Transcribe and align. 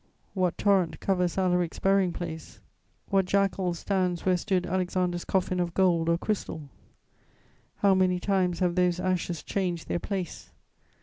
What 0.33 0.57
torrent 0.57 0.99
covers 0.99 1.37
Alaric's 1.37 1.77
burying 1.77 2.11
place? 2.11 2.59
What 3.09 3.25
jackal 3.25 3.75
stands 3.75 4.25
where 4.25 4.35
stood 4.35 4.65
Alexander's 4.65 5.25
coffin 5.25 5.59
of 5.59 5.75
gold 5.75 6.09
or 6.09 6.17
crystal? 6.17 6.71
How 7.75 7.93
many 7.93 8.19
times 8.19 8.61
have 8.61 8.73
those 8.73 8.99
ashes 8.99 9.43
changed 9.43 9.87
their 9.87 9.99
place? 9.99 10.49